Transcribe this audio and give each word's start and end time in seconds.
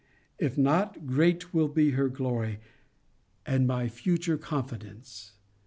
If 0.39 0.57
not, 0.57 1.05
great 1.05 1.53
will 1.53 1.67
be 1.67 1.91
her 1.91 2.09
glory, 2.09 2.59
and 3.45 3.67
my 3.67 3.87
future 3.87 4.35
confidence. 4.39 5.33